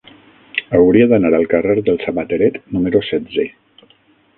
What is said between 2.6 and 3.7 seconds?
número setze.